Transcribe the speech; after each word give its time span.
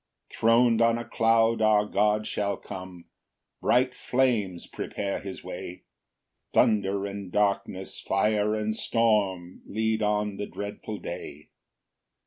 3 0.31 0.39
Thron'd 0.39 0.81
on 0.81 0.97
a 0.97 1.05
cloud 1.05 1.61
our 1.61 1.85
God 1.85 2.25
shall 2.25 2.57
come, 2.57 3.05
Bright 3.61 3.93
flames 3.93 4.65
prepare 4.65 5.19
his 5.19 5.43
way, 5.43 5.83
Thunder 6.55 7.05
and 7.05 7.31
darkness, 7.31 7.99
fire 7.99 8.55
and 8.55 8.75
storm, 8.75 9.61
Lead 9.67 10.01
on 10.01 10.37
the 10.37 10.47
dreadful 10.47 10.97
day. 10.97 11.49